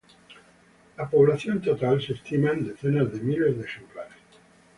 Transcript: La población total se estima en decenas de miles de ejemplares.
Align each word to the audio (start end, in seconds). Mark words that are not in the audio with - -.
La 0.97 1.07
población 1.07 1.61
total 1.61 2.01
se 2.01 2.13
estima 2.13 2.49
en 2.53 2.65
decenas 2.69 3.13
de 3.13 3.19
miles 3.19 3.55
de 3.59 3.65
ejemplares. 3.65 4.17